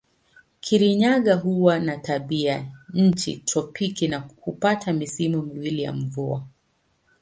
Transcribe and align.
Kirinyaga 0.59 1.35
huwa 1.35 1.79
na 1.79 1.97
tabianchi 1.97 3.35
tropiki 3.45 4.07
na 4.07 4.17
hupata 4.41 4.93
misimu 4.93 5.41
miwili 5.41 5.83
ya 5.83 5.93
mvua. 5.93 6.47